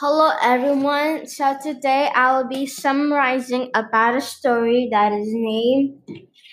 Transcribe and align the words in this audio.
Hello 0.00 0.30
everyone. 0.40 1.26
So 1.26 1.56
today 1.60 2.08
I 2.14 2.38
will 2.38 2.46
be 2.46 2.66
summarizing 2.66 3.68
about 3.74 4.14
a 4.14 4.20
story 4.20 4.88
that 4.92 5.10
is 5.10 5.26
named 5.26 5.98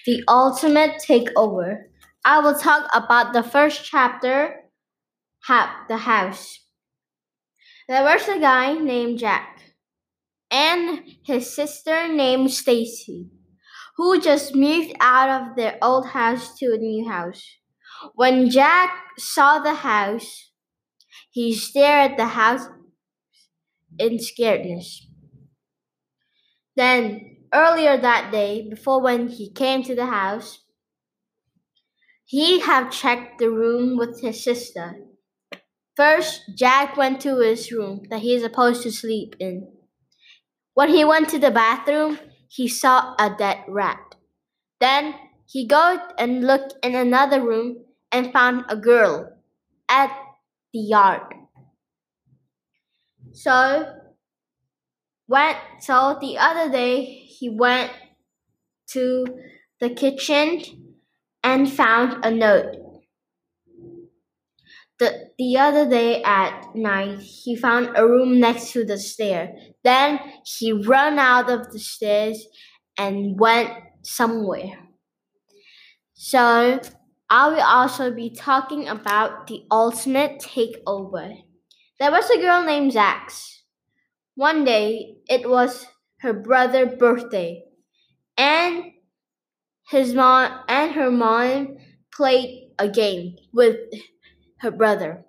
The 0.07 0.23
Ultimate 0.27 0.93
Takeover. 0.97 1.83
I 2.25 2.39
will 2.39 2.57
talk 2.57 2.89
about 2.91 3.33
the 3.33 3.43
first 3.43 3.85
chapter, 3.85 4.65
The 5.47 5.97
House. 5.97 6.57
There 7.87 8.01
was 8.01 8.27
a 8.27 8.39
guy 8.39 8.73
named 8.79 9.19
Jack 9.19 9.61
and 10.49 11.03
his 11.23 11.55
sister 11.55 12.07
named 12.07 12.49
Stacy 12.49 13.29
who 13.95 14.19
just 14.19 14.55
moved 14.55 14.93
out 14.99 15.29
of 15.29 15.55
their 15.55 15.77
old 15.83 16.07
house 16.07 16.57
to 16.57 16.73
a 16.73 16.77
new 16.77 17.07
house. 17.07 17.45
When 18.15 18.49
Jack 18.49 18.89
saw 19.19 19.59
the 19.59 19.75
house, 19.75 20.49
he 21.29 21.53
stared 21.53 22.13
at 22.13 22.17
the 22.17 22.25
house 22.25 22.65
in 23.99 24.17
scaredness. 24.17 25.01
Then, 26.75 27.37
earlier 27.53 27.97
that 27.97 28.31
day, 28.31 28.69
before 28.69 29.01
when 29.01 29.29
he 29.29 29.49
came 29.49 29.81
to 29.83 29.95
the 29.95 30.05
house, 30.05 30.59
he 32.25 32.59
had 32.59 32.91
checked 32.91 33.39
the 33.39 33.49
room 33.49 33.97
with 33.97 34.21
his 34.21 34.43
sister. 34.43 34.95
First, 35.95 36.43
Jack 36.55 36.95
went 36.97 37.21
to 37.21 37.39
his 37.39 37.71
room 37.71 38.03
that 38.11 38.21
he 38.21 38.35
is 38.35 38.43
supposed 38.43 38.83
to 38.83 38.91
sleep 38.91 39.35
in. 39.39 39.67
When 40.75 40.89
he 40.89 41.03
went 41.03 41.29
to 41.29 41.39
the 41.39 41.49
bathroom, 41.49 42.19
he 42.47 42.67
saw 42.67 43.15
a 43.17 43.35
dead 43.35 43.63
rat. 43.67 44.15
Then 44.79 45.15
he 45.47 45.67
go 45.67 45.99
and 46.17 46.47
looked 46.47 46.75
in 46.83 46.95
another 46.95 47.41
room 47.41 47.85
and 48.11 48.33
found 48.33 48.65
a 48.69 48.77
girl 48.77 49.37
at 49.89 50.11
the 50.73 50.79
yard. 50.79 51.23
So 53.35 53.85
went 55.27 55.57
so 55.81 56.17
the 56.21 56.37
other 56.37 56.71
day 56.71 57.03
he 57.03 57.49
went 57.49 57.91
to 58.87 59.25
the 59.81 59.89
kitchen 59.89 60.61
and 61.43 61.71
found 61.71 62.25
a 62.25 62.31
note. 62.31 62.77
The, 64.97 65.31
the 65.37 65.57
other 65.57 65.89
day 65.89 66.23
at 66.23 66.73
night, 66.73 67.19
he 67.19 67.57
found 67.57 67.91
a 67.97 68.07
room 68.07 68.39
next 68.39 68.71
to 68.71 68.85
the 68.85 68.97
stair. 68.97 69.53
Then 69.83 70.19
he 70.45 70.71
ran 70.71 71.19
out 71.19 71.49
of 71.49 71.73
the 71.73 71.79
stairs 71.79 72.47
and 72.97 73.37
went 73.37 73.71
somewhere. 74.03 74.79
So, 76.13 76.79
I 77.29 77.49
will 77.49 77.61
also 77.61 78.11
be 78.11 78.29
talking 78.29 78.87
about 78.87 79.47
the 79.47 79.65
ultimate 79.69 80.39
takeover. 80.39 81.44
There 81.99 82.11
was 82.11 82.29
a 82.29 82.39
girl 82.39 82.63
named 82.63 82.91
Zax. 82.91 83.59
One 84.35 84.65
day, 84.65 85.15
it 85.29 85.49
was 85.49 85.85
her 86.17 86.33
brother's 86.33 86.97
birthday, 86.97 87.63
and 88.37 88.91
his 89.89 90.13
mom 90.13 90.59
and 90.67 90.91
her 90.93 91.09
mom 91.09 91.77
played 92.13 92.71
a 92.77 92.89
game 92.89 93.35
with 93.53 93.77
her 94.57 94.71
brother. 94.71 95.23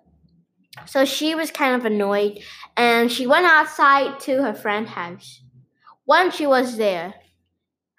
So 0.85 1.05
she 1.05 1.35
was 1.35 1.51
kind 1.51 1.75
of 1.75 1.85
annoyed 1.85 2.39
and 2.75 3.11
she 3.11 3.25
went 3.25 3.45
outside 3.45 4.19
to 4.21 4.43
her 4.43 4.53
friend's 4.53 4.91
house. 4.91 5.41
Once 6.05 6.35
she 6.35 6.45
was 6.45 6.77
there, 6.77 7.15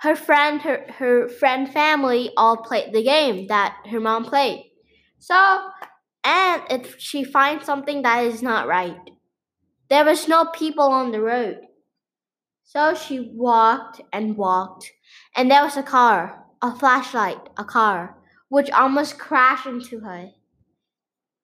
her 0.01 0.15
friend 0.15 0.61
her, 0.63 0.85
her 0.99 1.29
friend 1.29 1.73
family 1.73 2.31
all 2.37 2.59
played 2.59 2.93
the 2.93 3.03
game 3.03 3.49
that 3.49 3.77
her 3.91 4.01
mom 4.01 4.25
played. 4.25 4.71
So 5.19 5.71
and 6.29 6.63
if 6.71 6.99
she 6.99 7.25
finds 7.25 7.65
something 7.65 8.03
that 8.03 8.23
is 8.23 8.43
not 8.43 8.67
right. 8.67 9.01
There 9.89 10.05
was 10.05 10.29
no 10.29 10.45
people 10.45 10.85
on 10.85 11.11
the 11.11 11.23
road. 11.23 11.61
So 12.65 12.95
she 12.95 13.33
walked 13.33 14.03
and 14.13 14.37
walked, 14.37 14.93
and 15.35 15.51
there 15.51 15.63
was 15.63 15.79
a 15.79 15.83
car, 15.83 16.45
a 16.61 16.77
flashlight, 16.77 17.41
a 17.57 17.65
car, 17.65 18.19
which 18.51 18.71
almost 18.71 19.19
crashed 19.19 19.67
into 19.67 20.01
her. 20.01 20.33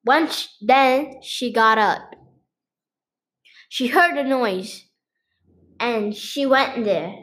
Once 0.04 0.54
then 0.60 1.22
she 1.22 1.50
got 1.50 1.78
up. 1.78 2.14
She 3.70 3.87
heard 3.87 4.19
a 4.19 4.22
noise 4.22 4.84
and 5.81 6.14
she 6.14 6.44
went 6.44 6.84
there. 6.84 7.14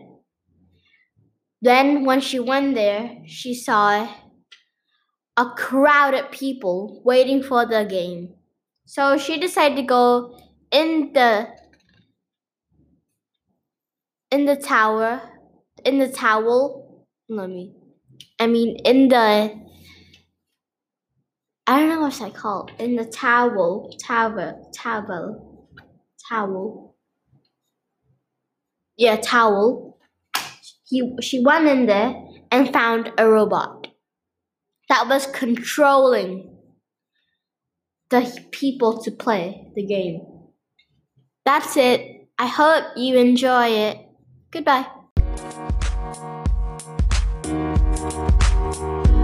Then 1.62 2.06
when 2.06 2.22
she 2.22 2.40
went 2.40 2.74
there, 2.74 3.22
she 3.28 3.54
saw 3.54 4.10
a 5.42 5.56
crowd 5.58 6.14
of 6.14 6.30
people 6.32 7.02
waiting 7.04 7.42
for 7.42 7.66
the 7.66 7.84
game. 7.84 8.36
So 8.86 9.18
she 9.18 9.40
decided 9.40 9.76
to 9.78 9.84
go 9.84 10.38
in 10.72 11.14
the 11.14 11.48
in 14.30 14.46
the 14.46 14.56
tower 14.56 15.22
in 15.84 15.98
the 15.98 16.08
towel 16.08 17.06
let 17.28 17.50
me 17.50 17.74
I 18.40 18.48
mean 18.48 18.78
in 18.86 19.08
the 19.10 19.60
I 21.68 21.80
don't 21.80 21.90
know 21.90 22.02
what's 22.02 22.20
that 22.20 22.34
called. 22.34 22.72
In 22.80 22.96
the 22.96 23.06
towel, 23.06 23.96
towel, 24.04 24.72
towel, 24.76 25.70
towel. 26.28 26.96
Yeah, 28.98 29.16
towel. 29.18 29.98
He, 30.90 31.16
she 31.22 31.42
went 31.46 31.68
in 31.68 31.86
there 31.86 32.16
and 32.52 32.74
found 32.74 33.14
a 33.18 33.30
robot 33.30 33.81
that 34.92 35.08
was 35.08 35.26
controlling 35.28 36.58
the 38.10 38.46
people 38.52 39.02
to 39.02 39.10
play 39.10 39.72
the 39.74 39.86
game. 39.86 40.20
That's 41.46 41.78
it. 41.78 42.28
I 42.38 42.48
hope 42.48 42.84
you 42.98 43.16
enjoy 43.16 43.68
it. 43.68 43.98
Goodbye. 44.52 44.86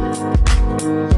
Thank 0.07 1.11
you. 1.11 1.16